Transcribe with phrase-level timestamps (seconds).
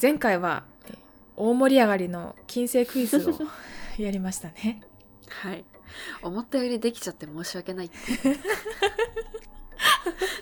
[0.00, 0.96] 前回はえー
[1.38, 3.38] 大盛り上がりの金星クイズを
[4.02, 4.80] やりましたね。
[5.28, 5.64] はい。
[6.22, 7.96] 思ったよりできちゃって申し訳ないって。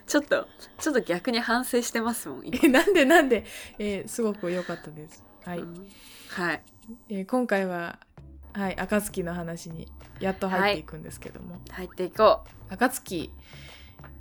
[0.06, 0.46] ちょっと
[0.78, 2.58] ちょっと逆に反省してますもん今。
[2.62, 3.44] えなんでなんで、
[3.78, 5.24] えーすごく良かったです。
[5.44, 5.58] はい。
[5.58, 5.90] うん。
[6.28, 6.62] はい。
[7.08, 7.98] えー今回は、
[8.52, 9.90] はい、暁の話に
[10.20, 13.32] やっと入っていくんですけども、入っていこ暁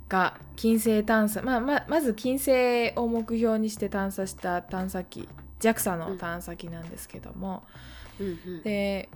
[0.08, 5.28] が金星探査、まあ、ままず金星を目標にして探査した探査機
[5.60, 7.62] JAXA の探査機なんですけども、
[8.20, 9.08] う、うんうん、で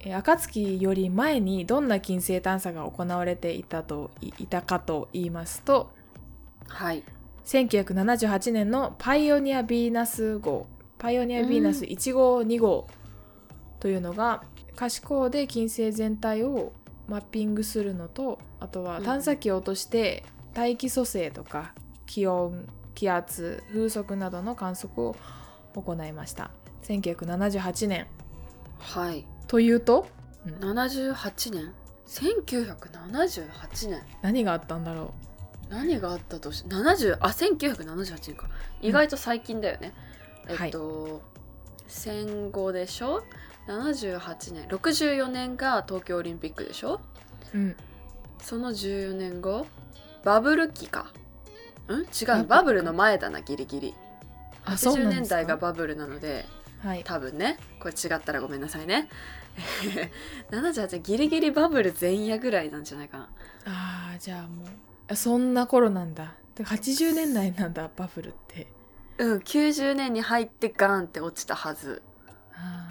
[0.00, 5.90] えー暁より前にどんな金星探査が行われていたといいたかと言いますと
[6.68, 7.02] はい。
[7.44, 10.66] 1978年のパイオニア・ヴィーナス号。
[10.98, 12.86] パイオニア・ヴィーナス1号、2号
[13.80, 14.42] というのが
[14.74, 16.72] 可視光で金星全体を
[17.08, 19.04] マッピングするのとあとはうん。
[19.04, 21.74] 探査機を落として大気組成とか
[22.06, 25.16] 気温気圧風速などの観測を
[25.74, 26.50] 行いました。
[26.82, 28.06] 1978年。
[28.78, 29.26] はい。
[29.46, 30.08] というと、
[30.46, 30.54] うん。
[30.54, 31.72] 78年。
[32.06, 34.02] 1978年。
[34.22, 35.14] 何があったんだろ
[35.68, 38.48] 何があったとし70あ1978年か。
[38.80, 39.92] 意外と最近だよね、
[40.48, 41.20] うんえっと、
[41.86, 43.22] 戦後でしょ？
[43.68, 47.00] 78年64年が東京オリンピックでしょ？
[47.54, 47.76] う、うん、
[48.40, 49.66] その14年後
[50.24, 51.12] バブル期か。
[51.88, 51.92] ん？
[51.92, 53.94] 違うバブルの前だなギリギリ。
[54.64, 55.20] 80あそうなんですか？
[55.20, 56.46] 年代がバブルなので
[56.82, 57.02] はい。
[57.04, 57.58] 多分ね。
[57.80, 59.08] これ違ったらごめんなさいね。
[60.50, 63.28] 78年ギリギリバブル前夜ぐらいなんじゃないかな。
[63.66, 64.66] あーじゃあもう
[65.08, 66.34] あそんな頃なんだ。
[66.54, 68.66] で80年代なんだバブルって。
[69.18, 72.02] うん90年に入ってガンって落ちたはず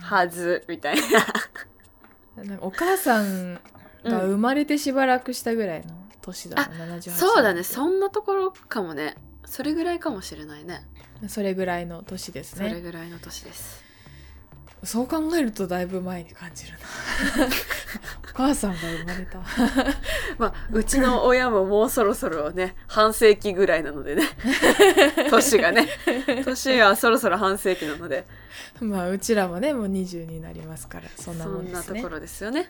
[0.01, 2.57] はずみたいな。
[2.61, 3.55] お母さん
[4.03, 4.31] がうん。
[4.31, 7.63] 生まれてしばらくしたぐらいの年だな、78そうだね。
[7.63, 9.15] そそんなところかもね。
[9.45, 10.85] それぐらいかもしれないね。
[11.27, 13.83] それぐらいの年ですそれねぐらいの年です
[14.83, 16.77] そう考えるとだいぶ前に感じるな。
[18.31, 19.39] お母さんが生まれた。
[20.37, 24.23] まあうちの親ももうそろそろね半世紀ぐらいなのでね。
[25.31, 25.87] 年がね。
[26.45, 28.25] 年はそろそろ半世紀なので。
[28.79, 31.93] まあうちらもねもう20になりますからそんなそもんですね。
[31.93, 32.69] んなところですよね。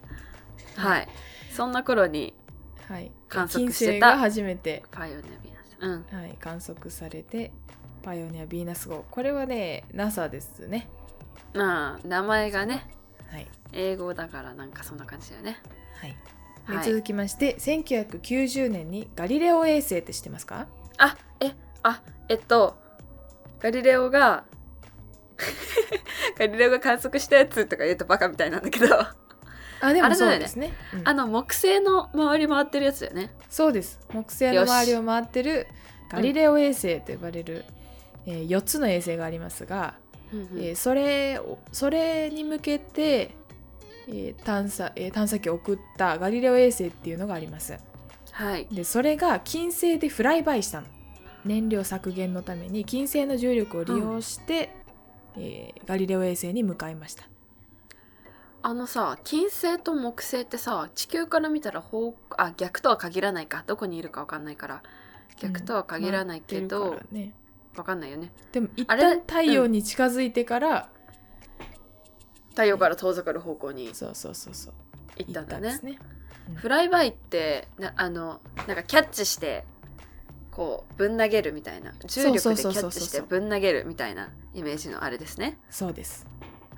[0.75, 1.07] はい。
[1.51, 2.33] そんな頃に
[2.87, 3.11] はい。
[3.27, 5.77] 観測金してた星が初めてパイオニア・ヴィーナス
[6.13, 6.19] うん。
[6.21, 7.51] はい、観測されて
[8.01, 9.05] パイオニア・ヴィーナス号。
[9.11, 10.87] これはね NASA ですね。
[10.95, 10.96] ま
[11.55, 12.87] あ名前がね
[13.31, 15.57] はい、英語だからなんかそんな感じだよね。
[15.99, 16.15] はい。
[16.65, 16.85] はい。
[16.85, 20.67] 続きまして1990年にガリレオ衛星って知ってますか？
[20.97, 21.53] あえ
[21.83, 22.77] あえっと
[23.59, 24.45] ガリレオが
[26.37, 28.87] ガリレオが観測したやつとか言うとバカみたいなんだけど。
[29.79, 30.73] あでもそうですね。
[30.93, 31.07] うん。
[31.07, 33.31] あの木星の周り回ってるやつだよね。
[33.49, 33.99] そうです。
[34.11, 35.67] 木星の周りを回ってる
[36.09, 37.63] ガリレオ衛星と呼ばれる、
[38.25, 39.93] え4つの衛星がありますが、
[40.33, 40.47] うんうん。
[40.59, 43.35] えーそれをそれに向けて、
[44.07, 47.77] えー探査えー探査機を送ったガリレオ衛星っていうのがあります。
[48.31, 48.67] はい。
[48.71, 50.87] でそれが金星でフライバイしたの。
[51.45, 54.75] 燃料削減のために金星の重力を利用して、
[55.37, 57.23] えーガリレオ衛星に向かいました。
[58.63, 63.63] あのさ金星と木星ってさ地球から見たら方あ逆とは限らないか。
[63.65, 64.83] どこにいるかわかんないから。
[65.39, 67.33] 逆とは限らないけど、回ってるからね
[67.77, 68.31] わかんないよね。
[68.51, 70.89] でも一旦太陽に近づいてから、
[72.49, 74.73] 太陽から遠ざかる方向にそうそうそうそう。
[75.17, 75.69] 行ったんだね。
[75.69, 75.99] ですね。
[76.55, 79.65] フライバイってなあのなんかキャッチして
[80.49, 81.93] こうぶん投げるみたいな。
[82.05, 85.59] 重力でキャッチしてぶん投げるみたいなイメージのあれですね。
[85.69, 86.25] そうです。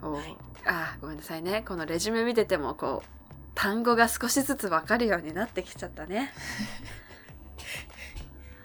[0.01, 0.11] おー。
[0.11, 1.63] はいあーごめんなさいね。
[1.65, 3.19] このレジュメ見ててもこう
[3.55, 6.33] 単語が少しずつ分かるようになってきちゃったね。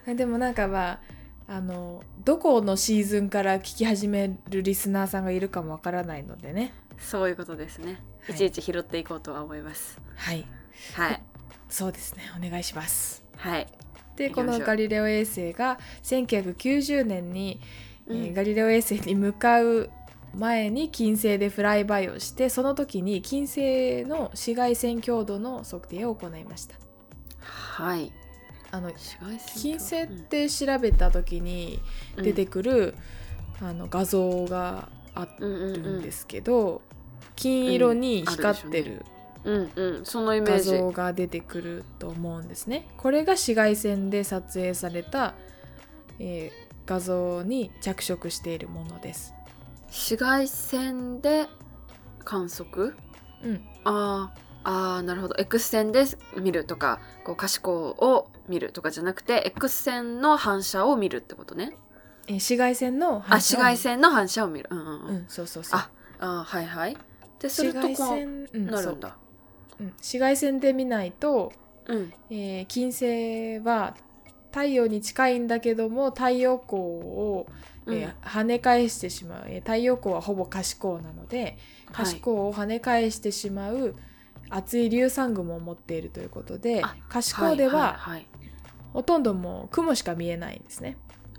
[0.15, 0.99] でもなんかまあ
[1.47, 6.73] あのどこのシーズンから聞き始めるリスナーさんがいるかもわからないのでね。
[6.97, 8.35] そういうことですね、はい。
[8.35, 10.01] い、ちいち拾っていこうとは思います。
[10.15, 10.45] はい。
[10.93, 11.21] はい。
[11.69, 12.23] そうですね。
[12.35, 13.23] お願いします。
[13.37, 13.67] はい、
[14.15, 17.59] でこのガリレオ衛星が1990年に、
[18.07, 18.33] えーうん。
[18.33, 19.89] ガリレオ衛星に向かう
[20.33, 26.75] 前に金星でフライバイをしてその時に金星の紫外線強度の測定を行いました。
[27.39, 28.11] はい
[28.71, 31.79] あの紫外線金星って調べた時に
[32.17, 32.95] 出てくる、
[33.61, 36.81] あの画像があうんうんるうんんですけど、
[37.35, 39.05] 金色に光ってる
[39.43, 40.69] うんうんそのイメ画ージ。
[40.71, 42.87] 像が出てくると思うんですね。
[42.97, 45.35] これが紫外線で撮影された、
[46.19, 49.33] えー画像に着色しているものです。
[49.87, 51.47] 紫外線で
[52.23, 52.95] 観測？
[53.43, 55.35] うん、あーあーなるほど。
[55.37, 56.03] X 線で
[56.37, 61.77] 見るとかこう可視光を見るとかじゃなくて X 線の反射を見るってことね。
[62.27, 64.67] えー紫外線のあ反射を紫外線の反射を見る。
[64.71, 65.79] うんうんう、うんんそうそうそう。
[65.79, 65.89] あ
[66.19, 66.97] あはいはい。
[67.39, 69.17] でする紫外とこう線、うんそうなるんだ。
[69.79, 69.83] う。
[69.83, 71.53] ん紫外線で見ないと、
[71.87, 72.13] うん。
[72.31, 73.95] えー金星は
[74.51, 77.45] 太陽に近いんだけども太陽光を、
[77.87, 81.57] えー跳ね返してしまう、えー太陽光はほぼ可視光なので
[81.91, 83.93] 可視光を跳ね返してしまう熱い
[84.49, 88.27] 硫酸雲を持っているということであ可視光では、いはいはい。
[88.93, 90.97] ほとんどもう雲しか見えないんですね。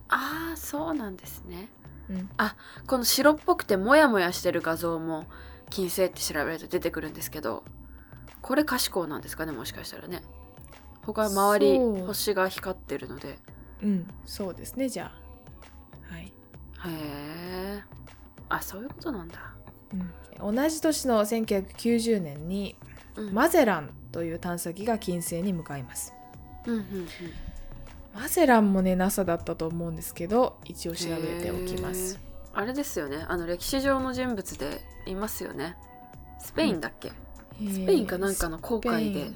[0.09, 1.69] ああそうなんですね。
[2.09, 2.29] うん、
[2.87, 5.25] この白っぽくてモヤモヤしてる画像も
[5.71, 7.65] 金星って調べると出てくるんですけど
[8.43, 10.23] これ可視光なんですかねもしかしたらね。
[11.03, 13.29] 他周り星が光ってるので。
[13.31, 13.39] へ
[13.83, 15.13] うん、そうですねじゃ
[16.11, 16.15] あ。
[16.15, 16.33] はい。
[16.89, 17.83] え
[18.49, 19.55] あそういうことなんだ、
[20.41, 22.77] うん、同じ年の1990年に
[23.17, 26.13] うん、マゼランという探査機が金星に向かいます。
[26.67, 27.09] うんうんうん。
[28.15, 32.19] マゼランもね NASA だったと思うんですけど一応調べておきます。
[32.55, 33.25] あれですよね。
[33.29, 35.77] あの歴史上の人物でいますよね。
[36.39, 37.11] スペインだっけ、
[37.59, 39.31] スペインかなんかの航海で。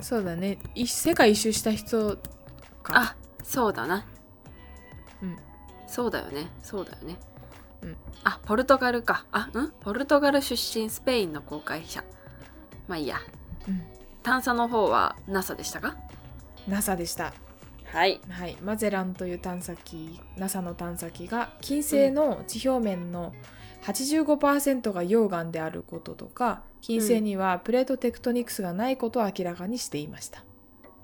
[0.00, 0.58] そうだね。
[0.74, 2.16] い世界一周した人
[2.82, 2.92] か。
[2.94, 4.06] あそうだな。
[5.22, 5.36] うん。
[5.88, 6.46] そうだよね。
[6.62, 7.16] そうだよね。
[7.82, 7.96] うん。
[8.22, 9.26] あポルトガルか。
[9.32, 9.72] あうん？
[9.80, 12.04] ポルトガル出身スペインの航海者
[12.88, 13.18] まあいいや。
[13.68, 13.82] うん、
[14.22, 15.96] 探査の方は NASA でしたか
[16.66, 17.32] ？NASA でした、
[17.86, 18.20] はい。
[18.28, 23.32] はい、マゼランという探査機 NASA の探査機が金星の地表面の
[23.82, 30.44] 85%が溶岩であることとか金星にはプレートテクトニクスがないことを明らかにしていました、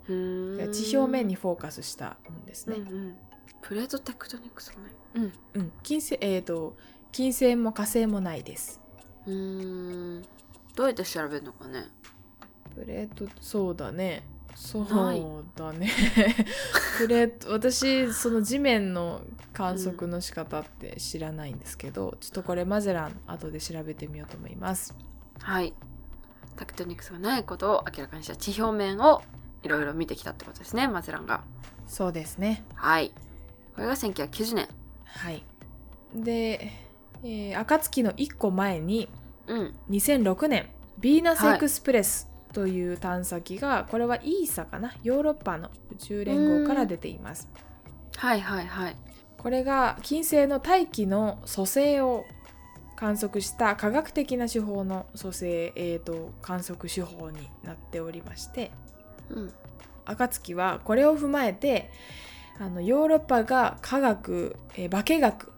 [0.09, 0.73] うーん。
[0.73, 3.17] 地表面にフォーカスしたんですね、うんうん。
[3.63, 4.93] プレートテクトニクスがない。
[5.15, 5.33] うん。
[5.55, 6.77] うん、金星えっ、と
[7.13, 8.81] 金星も火星もないです。
[9.27, 10.25] うーん
[10.79, 11.87] どうやって調べるのかね？
[12.73, 14.23] プレートそうだね。
[14.55, 14.87] そう
[15.57, 15.91] だね。
[16.99, 19.23] プレート私その地面の
[19.53, 24.95] 観測の仕方って知らないんですけど、ちょっとこれマゼラン後で調べてみようと思います。
[25.41, 25.75] はい。
[26.57, 29.23] テクトニクスがないことを明らかにした地表面を
[29.65, 31.43] いろいろ見てきたってことですねマゼランが。
[31.89, 32.65] そうですね。
[32.77, 33.11] はい。
[33.75, 34.69] これが1990年。
[35.07, 35.43] はい。
[36.15, 36.71] で、
[37.25, 39.09] えー暁の1個前に
[39.49, 39.75] うん。
[39.91, 40.69] 2006年
[41.01, 44.93] ヴィーナスエクスプレスという探査機が、これは ESA かな？
[45.03, 47.49] ヨーロッパの宇宙連合から出ています。
[48.17, 48.97] はいはいはい。
[49.39, 52.25] これが金星の大気の組成を
[52.97, 58.73] 観測した科学的な手法の組成、えー、と観測手法になっておりまして
[59.31, 59.53] うん。
[60.05, 61.93] 暁はこれを踏まえて
[62.59, 65.53] あのヨーロッパが科学、えー化学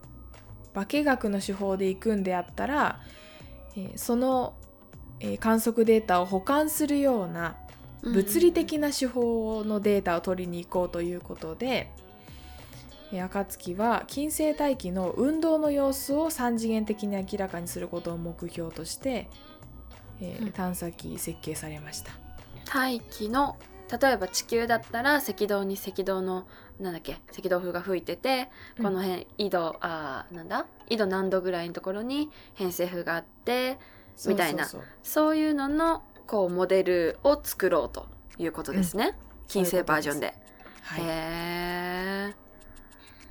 [0.74, 3.00] 化学の手法で行くんであったら、
[3.76, 4.54] えーその、
[5.20, 7.56] えー観測データを保管するような
[8.02, 11.90] 物理的な手法のデータを取りに行こうということで、
[13.12, 19.28] えー暁は金星大気の運動の様子を3次元的に明らかにすることを目標として、
[20.20, 22.12] え探査機設計されました。
[22.72, 23.56] 大気の
[24.00, 26.46] 例えば地球だったら赤道に赤道の
[26.80, 27.20] なんだっけ？
[27.30, 28.48] 赤道風が吹いてて、
[28.78, 28.84] うん。
[28.84, 30.66] この辺緯度あーなんだ？
[30.88, 33.78] 緯度何度ぐらいのところに偏西風があって
[34.26, 34.66] みたいな。
[35.02, 38.06] そういうののこうモデルを作ろうと
[38.38, 39.16] いうことですね、
[39.46, 40.34] 金星バージョンで。
[40.94, 41.08] そうはい。
[41.08, 42.34] へえ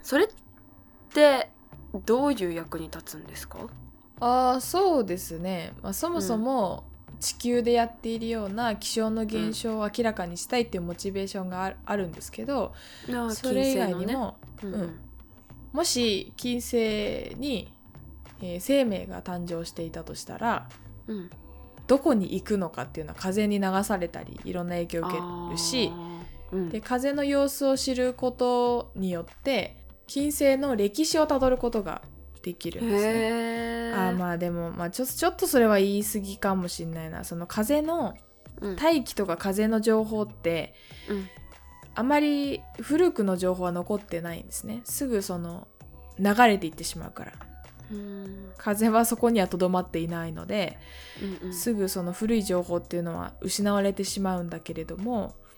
[0.04, 0.28] それっ
[1.14, 1.50] て
[2.06, 3.68] どういう役に立つんですか？
[4.20, 6.84] ああそうですね、まあ、そもそも
[7.20, 12.74] 地球でやっているような気象の現象を明らかにしたいっていうモチベーションがあるあるんですけど
[13.12, 15.00] あそれ以外にも、ね、うん。
[15.74, 17.74] もし金星に、
[18.42, 20.70] えー生命が誕生していたとしたら
[21.08, 21.18] うん。
[21.18, 21.30] うん
[21.90, 25.22] どこに行くのかっていうのは風に流されたりいろんな影響を受け
[25.52, 25.92] るし
[26.72, 32.04] で風の様子を知ることによって金星の歴史をたどることが
[32.42, 33.94] できるんですね。
[33.94, 37.24] あーまあでも、まあ、ちょちょっとそれは言い過ぎかもしれないな。
[37.24, 38.16] その風の
[38.62, 38.76] うん。
[38.76, 40.74] 大気とか風の情報って
[41.10, 41.30] うん。
[41.96, 44.82] あまり古くの情報は残ってないんですね。
[44.86, 45.68] すぐその
[46.18, 47.34] 流れていってしまうから。
[47.92, 48.52] うん。
[48.58, 50.78] 風はそこにはとどまっていないので
[51.42, 51.54] うんうん。
[51.54, 55.49] すぐその古い情報っていうのは失われてしまうんだけれども、まあ、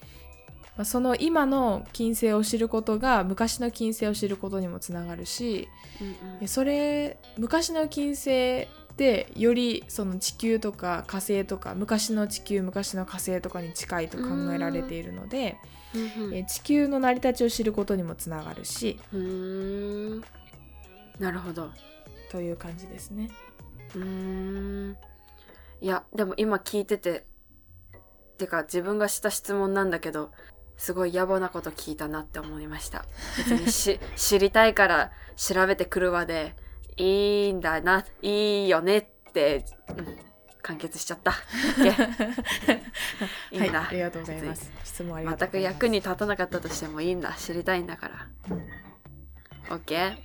[0.83, 5.67] その今の金星を知ることが昔の金星を知ることにもつながるし
[5.99, 15.57] うんえそれ昔の金星でよりその地球とか火星とか昔の地球昔の火星とかに近いと考えられているので
[15.93, 16.35] うんうん。
[16.35, 20.23] え地球の成り立ちを知ることにもつながるしうーん。
[21.19, 21.69] なるほど。
[22.31, 23.29] という感じですね。
[23.93, 24.03] うー
[24.91, 24.97] ん。
[25.81, 27.25] いやでも今聞いてて
[28.37, 30.31] てか自分がした質問なんだけど
[30.81, 33.05] すごい野暮なこと聞いたなって思いました。
[33.37, 36.55] 別にし 知りたいから調べてくるわで、
[36.97, 40.17] いいんだな、いいよねって、うん、
[40.63, 41.35] 完結しちゃった。
[43.51, 44.71] いいんだはい、ありがとうございます。
[44.83, 45.63] 質問ありがとう全く。
[45.63, 47.31] 役に立たなかったとしてもいいんだ。
[47.33, 48.27] 知りたいんだから。
[49.69, 49.99] OK?
[49.99, 50.23] はい。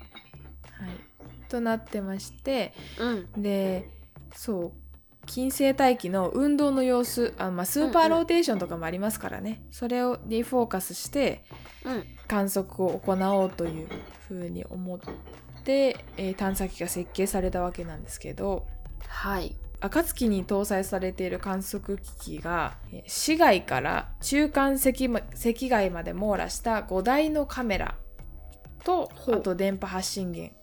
[1.50, 3.30] となってまして、うん。
[3.42, 3.90] で、
[4.34, 4.85] そう、
[5.26, 11.44] 金星大気の運動の様子、あまあ、スーパーローテーションとかもありますからね、それをにフォーカスして
[11.84, 12.04] うん。
[12.26, 13.88] 観測を行おうという
[14.28, 15.00] ふうに思っ
[15.64, 18.66] て、えー探査機が設計されたわけなんですけど、
[19.08, 19.56] はい。
[19.80, 27.96] 暁に搭載されている観測機器がえー市外から中間赤外まで網羅した5台のカメラ
[28.84, 30.54] とあと電波発信源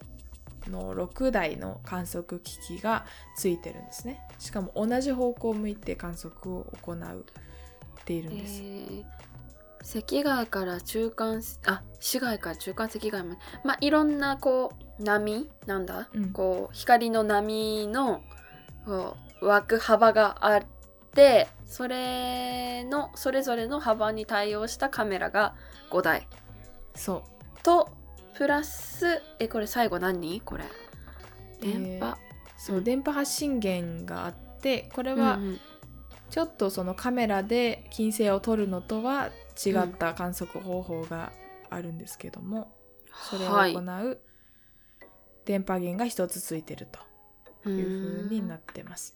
[0.69, 3.05] の6台の観測機器が
[3.35, 4.25] ついてるんですね。
[4.39, 6.97] しかも同じ方向を向いて観測を行っ
[8.05, 9.03] ているえんです、ー
[9.83, 13.41] 赤外から中間あ市外から中間赤外まで。
[13.65, 16.31] まあいろんなこう波なんだ、うん。
[16.31, 18.21] こう光の波の
[18.85, 20.61] こう枠幅があっ
[21.13, 25.53] てそれのそれぞれの幅に対応したカメラが
[25.91, 26.27] 5台。
[26.95, 27.63] そう。
[27.63, 27.89] と
[28.35, 30.41] プラスえこれ最後何？
[30.41, 30.65] これ。
[31.61, 32.17] えー電波、
[32.57, 32.83] そう、うん。
[32.83, 35.59] 電波発信源があってこれうんはうん。
[36.29, 39.29] ちょっとそのカメラで金星を撮るのとは
[39.63, 41.31] 違った観測方法が
[41.69, 42.73] あるんですけども、
[43.29, 44.19] それをはい行う
[45.45, 46.87] 電波源が一つついてる
[47.61, 49.15] という風になってます。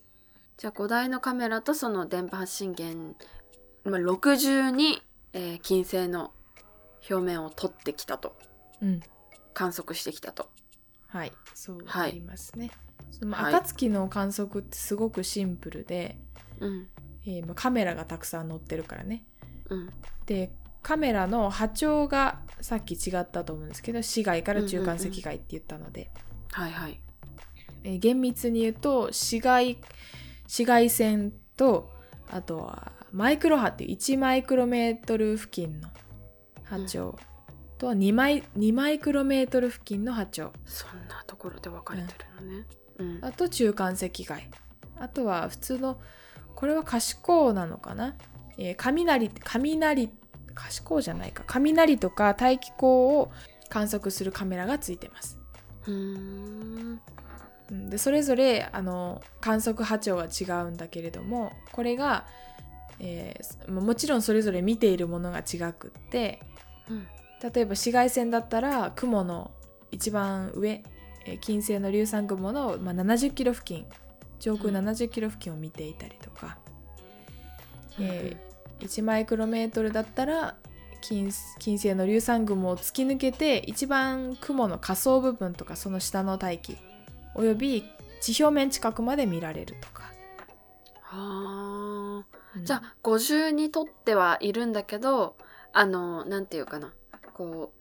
[0.58, 3.16] じゃあ5台のカメラとその電波発信源、
[3.84, 5.02] まあ、60に、
[5.34, 6.32] えー金星の
[7.10, 8.36] 表面を撮ってきたと。
[8.40, 8.48] うん、
[9.54, 10.50] 観測してきたと。
[11.08, 12.12] はい、そうはい。
[12.12, 12.72] ありますね。
[13.12, 13.54] そのはい。
[13.54, 16.20] 暁の観測ってすごくシンプルで、
[16.60, 16.88] うん。
[17.26, 19.26] えーまあカメラがたくさん載ってるからね。
[19.70, 19.90] うん。
[20.26, 20.52] で
[20.84, 26.10] カメラの波長がさっき違ったと思うんですけど市外から中間赤外って言ったので、
[26.52, 27.00] はいはい。
[27.84, 29.78] えー厳密に言うと紫外
[30.44, 31.90] 紫外線と
[32.32, 35.90] あとはマイクロ波っていう1マイクロメートル付近の
[36.64, 37.16] 波長、
[37.78, 40.52] と2マイ ,2 マイクロメートル付近の波長。
[40.66, 42.66] そんなところで分かれてるのね。
[42.98, 43.20] うん。
[43.22, 44.50] あと中間赤外。
[45.00, 46.00] あとは普通の
[46.56, 48.16] これは可視光なのかな、
[48.58, 50.10] えー雷雷
[50.56, 51.44] 可視光じゃないか。
[51.46, 53.32] 雷とか大気光を
[53.70, 55.38] 観測するカメラがついてます。
[55.86, 57.02] うーん。
[57.70, 57.90] うん。
[57.90, 62.26] でそれぞれあの観測波長は違うんだけれどもこれが、
[63.00, 66.40] えーももちろんそれぞれ見ているものが違くって
[66.90, 67.08] うん
[67.42, 69.52] 例えば紫外線だったら雲の
[69.92, 70.84] 一番上、
[71.26, 73.86] えー金星の硫酸雲の、まあ、70キロ付近
[74.40, 74.76] 上空うん。
[74.78, 76.58] 70キロ付近を見ていたりとか、
[78.00, 78.48] えー
[78.86, 80.56] 1マイクロメートルだったら
[81.02, 86.78] 金金星の硫酸雲を突き抜けて一番雲の下層部分とかその下の大気
[87.36, 87.84] および
[88.22, 90.04] 地表面近くまで見られるとか、
[91.02, 92.24] は
[92.56, 92.62] うん。
[92.62, 95.36] あじゃあ50にとってはいるんだけど
[95.74, 96.94] あのなんていうかな
[97.38, 97.72] こ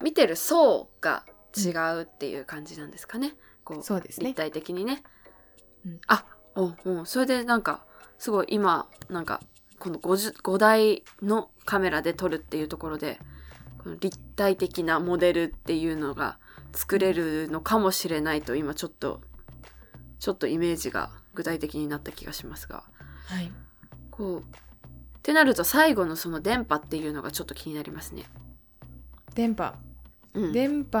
[0.00, 4.28] う見てる層が違うっていう感じなんですかね、こうそうですね。
[4.28, 5.02] 立体的にね、
[5.84, 6.00] うん。
[6.06, 6.24] あ
[6.54, 7.84] おうおうそれでなんか
[8.16, 9.42] すごい今なんか
[9.78, 13.20] この 5, 5台のカメラで撮るっていうところで
[13.78, 16.38] この立体的なモデルっていうのが
[16.72, 19.20] 作れるのかもしれないと今ちょっと
[20.18, 22.84] ちょっとイメージが具体的になった気がしますが。
[23.26, 23.52] はい、
[24.10, 24.42] こうっ
[25.22, 28.24] てなると最後のその電波っていうのがちょっと気になりますね。
[29.36, 29.74] 電波。
[30.34, 30.98] うん、電波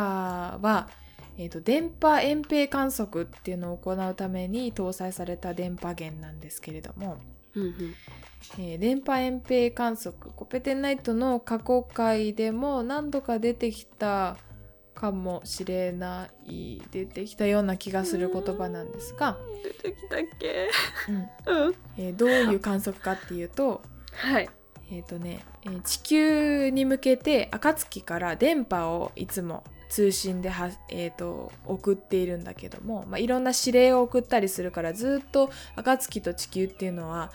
[0.62, 0.88] は、
[1.36, 7.18] えー、と電波遠平観測っていうのを行うために搭載された電波源なんですけれども、
[7.54, 7.94] うんうん。
[8.58, 14.36] えー電波遠平観測コペテンナイトの過去回でも何度か出てきた
[14.94, 20.70] かもしれない出てきたような気がする言葉なんですが、出てきたっけ？
[21.08, 21.66] うん。
[21.66, 21.74] うん。
[21.98, 24.48] えーどういう観測かっていうとはい。
[24.90, 37.30] えっ、とね、えー地球に向けて暁から電波をいつも通信では、えー、と送っているんだけども、まあ、いろんな指令を送ったりするからずっと暁と地球っていうのは、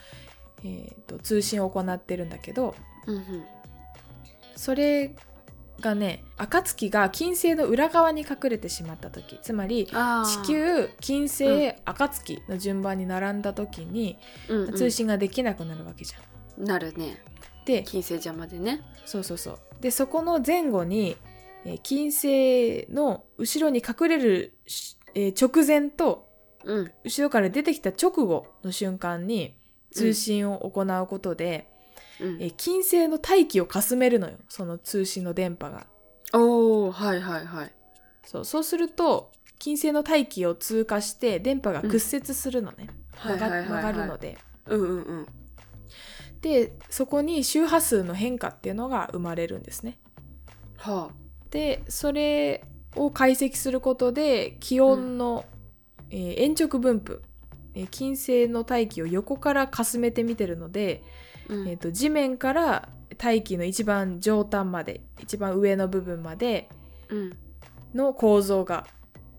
[0.64, 2.74] えー、と通信を行ってるんだけど
[3.06, 3.44] うんうん
[4.54, 5.16] それ
[5.80, 16.64] がね暁が金星の裏側に隠れてしまった時つまり地、球金星暁の順番に並んだ時にうんうん通信ができなくなるわけじゃん。
[16.64, 17.20] なるね。
[17.64, 18.82] で金星邪魔でね。
[19.04, 19.58] そうそうそう。
[19.80, 21.16] で、そこの前後に、
[21.64, 26.28] えー金星の後ろに隠れるし、えー直前と、
[26.64, 26.92] うん。
[27.04, 29.54] 後ろから出てきた直後の瞬間に
[29.92, 31.68] 通信を行うことで、
[32.20, 32.42] うん。
[32.42, 34.36] えー金星の大気をかすめるのよ。
[34.48, 35.86] その通信の電波が。
[36.34, 37.72] おおはいはいはい。
[38.24, 42.88] そうそうすると金星の大気を通過して電波が屈折するのね、
[43.22, 44.38] 曲がるので。
[44.66, 45.26] うんうんうん
[46.42, 49.98] でそこに周波数の変化っていうのが生まれるんですね。
[50.76, 51.10] は
[51.50, 52.64] でそれ
[52.96, 55.44] を解析することで気温の、
[56.10, 57.22] えー鉛直分布、
[57.74, 61.02] えー金星の大気を横からかすめて見てるので、
[61.48, 61.68] あ、うん。
[61.68, 66.68] えー、と地面から大気の一番上端まで一番上の部分まで
[67.08, 67.36] うん。
[67.94, 68.86] の構造が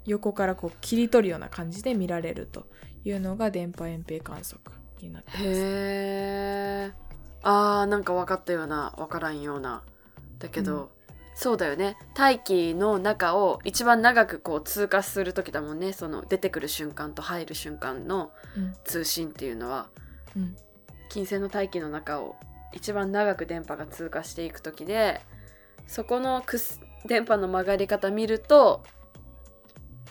[0.05, 2.67] 横からこう切り取るような感じで見られると
[3.03, 4.59] いうのが電波遠平観測
[5.07, 5.43] になってます。
[5.45, 5.51] へ
[6.89, 6.91] え
[7.43, 9.83] あーなんか分かったような分からんような。
[10.39, 10.87] だけど、うん。
[11.35, 11.97] そうだよね。
[12.13, 15.93] 大気の中を一番長くこう通過する時だもんね。
[15.93, 18.73] その出てくる瞬間と入る瞬間のうん。
[18.83, 19.87] 通信っていうのは。
[20.35, 20.55] うん。
[21.09, 22.35] 金星の大気の中を
[22.73, 25.21] 一番長く電波が通過していく時で
[25.87, 28.83] そこのくす電波の曲がり方見ると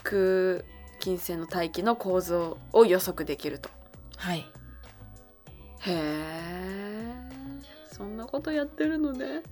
[0.04, 0.62] 空
[1.00, 3.68] 金星の大気の構造を予測できると。
[4.16, 4.46] はい、
[5.82, 7.14] へえ
[7.90, 9.42] そんなことやってるのね。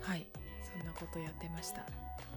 [0.00, 0.26] はい、
[0.62, 1.84] そんなことやってました。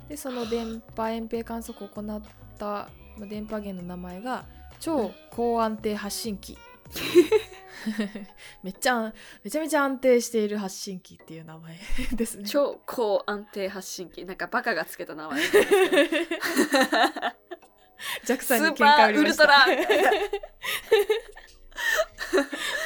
[0.08, 2.22] でその電波遠平観測を行っ
[2.58, 2.90] たま
[3.22, 4.46] あ電波源の名前が
[4.80, 6.58] 超高安定発信機
[8.64, 11.80] めっちゃめちゃめちゃ安定している発信機っていう名前
[12.14, 12.48] ですね。
[12.48, 15.42] 超高安定発信機なんかバカがつけた名前
[18.26, 19.66] ジャクスさんに喧ーパー嘩売りましたウルトラ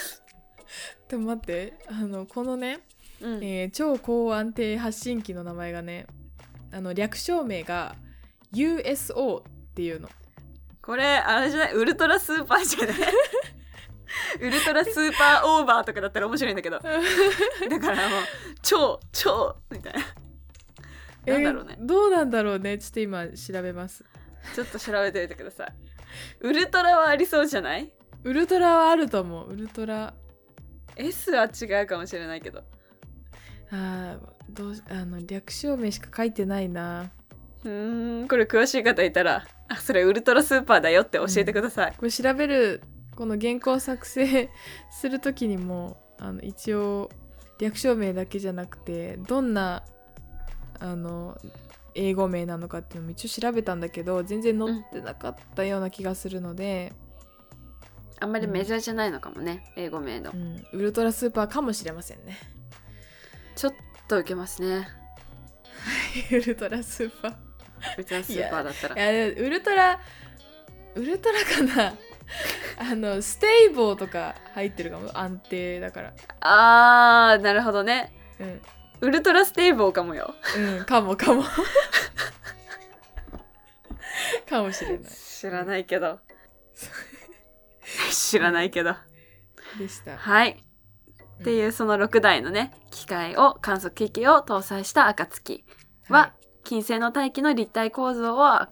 [1.10, 1.74] でも待って。
[1.90, 2.80] あのこのね、
[3.22, 3.44] うん。
[3.44, 6.06] えー超高安定発信機の名前がね
[6.72, 7.96] あの略称名が
[8.54, 10.10] USO っていうの。
[10.82, 11.74] これあれじゃない？
[11.74, 12.98] ウルトラスーパーじゃない？
[14.42, 16.80] ウルトラスーパーオーバーとかだったら面白いんだけど。
[16.80, 18.22] だからもう
[18.62, 21.34] 超超みたいな。
[21.34, 21.76] なんだろうね。
[21.78, 22.78] えーどうなんだろうね？
[22.78, 24.06] ちょっと今調べます。
[24.56, 25.74] ちょっと調べてみてください。
[26.42, 27.92] ウルトラはありそうじゃない？
[28.24, 29.52] ウルトラはあると思う。
[29.52, 30.14] ウルトラ
[30.98, 32.64] S は違うかもしれないけど。
[33.72, 37.12] あーどうしあの略称名しか書いてないな。
[37.64, 42.82] うーんこれ詳しい方いたらあそれウルトラスーパーだよって教えてください、これ調べる
[43.16, 44.50] この原稿作成
[44.90, 47.10] する時にもあの一応
[47.60, 49.84] 略称名だけじゃなくてどんな
[50.80, 51.38] あの
[51.96, 56.94] 英語名なのかっていうのも一応調べたんだけど全然載ってなかったような気がするので、
[58.20, 60.32] あんまりメジャーじゃないのかもね、英語名の。
[60.32, 60.66] うん。
[60.74, 62.38] ウルトラスーパーかもしれませんね。
[63.56, 63.74] ちょっ
[64.08, 64.88] と受けますね。
[66.32, 67.34] ウルトラスーパー。
[67.96, 69.12] ウルトラスーパーだったら。
[69.12, 70.00] いやウルトラ
[70.96, 71.94] ウルトラかな。
[72.78, 75.12] あのステイボーとか入ってるかも。
[75.18, 76.14] 安定だから。
[76.42, 78.12] あーなるほどね。
[78.40, 78.62] うん。
[79.02, 80.34] ウルトラステーボーかもよ。
[80.58, 81.44] うんかもかも。
[84.50, 85.12] かもしれない。
[85.12, 86.20] 知らないけど
[88.12, 88.96] 知らないけど。
[89.78, 90.18] でした。
[90.18, 90.64] はい。
[91.40, 95.64] っていうその6台のね機械を観測機器を搭載した暁
[96.10, 98.68] は、金星の大気の立体構造をあ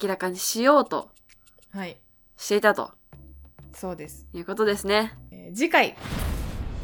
[0.00, 1.10] 明らかにしようと
[1.72, 2.00] はい、はい、
[2.36, 2.92] していたと。
[3.74, 5.18] そうです、いうことですね。
[5.30, 5.96] えー次回。